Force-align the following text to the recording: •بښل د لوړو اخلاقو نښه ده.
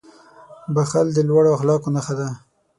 •بښل 0.73 1.07
د 1.13 1.17
لوړو 1.29 1.49
اخلاقو 1.57 1.93
نښه 1.95 2.13
ده. 2.19 2.29